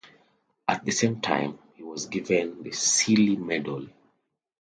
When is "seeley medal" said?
2.71-3.85